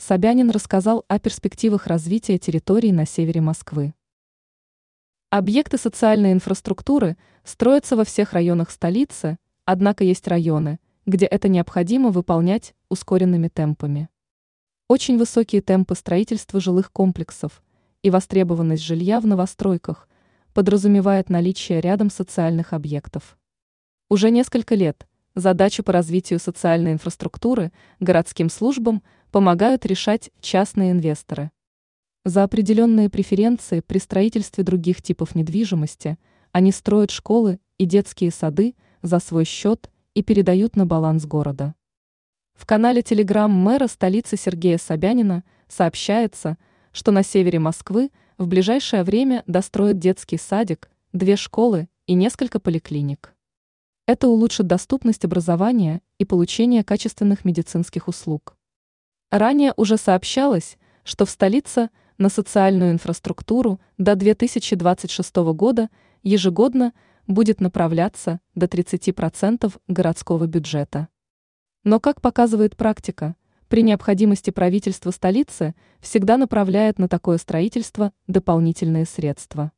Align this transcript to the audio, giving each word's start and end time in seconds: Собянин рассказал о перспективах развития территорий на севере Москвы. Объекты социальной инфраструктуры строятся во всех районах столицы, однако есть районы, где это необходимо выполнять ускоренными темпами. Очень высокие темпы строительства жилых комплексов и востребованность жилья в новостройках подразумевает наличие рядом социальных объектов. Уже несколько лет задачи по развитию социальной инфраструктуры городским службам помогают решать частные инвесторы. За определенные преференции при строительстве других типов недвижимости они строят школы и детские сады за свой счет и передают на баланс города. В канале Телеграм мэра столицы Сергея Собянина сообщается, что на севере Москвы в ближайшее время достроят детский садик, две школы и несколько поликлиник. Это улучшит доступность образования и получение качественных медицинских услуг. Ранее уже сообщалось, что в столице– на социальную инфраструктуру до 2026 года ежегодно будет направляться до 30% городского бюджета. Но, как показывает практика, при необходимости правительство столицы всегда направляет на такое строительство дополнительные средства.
Собянин 0.00 0.50
рассказал 0.50 1.04
о 1.08 1.18
перспективах 1.18 1.88
развития 1.88 2.38
территорий 2.38 2.92
на 2.92 3.04
севере 3.04 3.40
Москвы. 3.40 3.94
Объекты 5.28 5.76
социальной 5.76 6.32
инфраструктуры 6.32 7.16
строятся 7.42 7.96
во 7.96 8.04
всех 8.04 8.32
районах 8.32 8.70
столицы, 8.70 9.38
однако 9.64 10.04
есть 10.04 10.28
районы, 10.28 10.78
где 11.04 11.26
это 11.26 11.48
необходимо 11.48 12.10
выполнять 12.10 12.76
ускоренными 12.88 13.48
темпами. 13.48 14.08
Очень 14.86 15.18
высокие 15.18 15.62
темпы 15.62 15.96
строительства 15.96 16.60
жилых 16.60 16.92
комплексов 16.92 17.60
и 18.02 18.10
востребованность 18.10 18.84
жилья 18.84 19.18
в 19.18 19.26
новостройках 19.26 20.08
подразумевает 20.54 21.28
наличие 21.28 21.80
рядом 21.80 22.08
социальных 22.08 22.72
объектов. 22.72 23.36
Уже 24.08 24.30
несколько 24.30 24.76
лет 24.76 25.07
задачи 25.38 25.82
по 25.82 25.92
развитию 25.92 26.38
социальной 26.38 26.92
инфраструктуры 26.92 27.72
городским 28.00 28.50
службам 28.50 29.02
помогают 29.30 29.86
решать 29.86 30.30
частные 30.40 30.90
инвесторы. 30.90 31.50
За 32.24 32.42
определенные 32.42 33.08
преференции 33.08 33.80
при 33.80 33.98
строительстве 33.98 34.64
других 34.64 35.00
типов 35.00 35.34
недвижимости 35.34 36.18
они 36.52 36.72
строят 36.72 37.10
школы 37.10 37.60
и 37.78 37.86
детские 37.86 38.30
сады 38.30 38.74
за 39.02 39.20
свой 39.20 39.44
счет 39.44 39.90
и 40.14 40.22
передают 40.22 40.76
на 40.76 40.84
баланс 40.84 41.24
города. 41.24 41.74
В 42.54 42.66
канале 42.66 43.02
Телеграм 43.02 43.50
мэра 43.50 43.86
столицы 43.86 44.36
Сергея 44.36 44.78
Собянина 44.78 45.44
сообщается, 45.68 46.58
что 46.90 47.12
на 47.12 47.22
севере 47.22 47.60
Москвы 47.60 48.10
в 48.36 48.48
ближайшее 48.48 49.04
время 49.04 49.44
достроят 49.46 49.98
детский 49.98 50.38
садик, 50.38 50.90
две 51.12 51.36
школы 51.36 51.88
и 52.06 52.14
несколько 52.14 52.58
поликлиник. 52.58 53.34
Это 54.08 54.26
улучшит 54.26 54.66
доступность 54.66 55.24
образования 55.24 56.02
и 56.18 56.24
получение 56.24 56.82
качественных 56.82 57.44
медицинских 57.44 58.08
услуг. 58.08 58.56
Ранее 59.30 59.72
уже 59.76 59.98
сообщалось, 59.98 60.78
что 61.04 61.24
в 61.26 61.30
столице– 61.30 61.90
на 62.18 62.28
социальную 62.28 62.90
инфраструктуру 62.90 63.80
до 63.96 64.16
2026 64.16 65.36
года 65.54 65.88
ежегодно 66.24 66.92
будет 67.28 67.60
направляться 67.60 68.40
до 68.56 68.66
30% 68.66 69.72
городского 69.86 70.46
бюджета. 70.46 71.08
Но, 71.84 72.00
как 72.00 72.20
показывает 72.20 72.76
практика, 72.76 73.36
при 73.68 73.82
необходимости 73.82 74.50
правительство 74.50 75.12
столицы 75.12 75.74
всегда 76.00 76.36
направляет 76.36 76.98
на 76.98 77.08
такое 77.08 77.38
строительство 77.38 78.12
дополнительные 78.26 79.04
средства. 79.04 79.70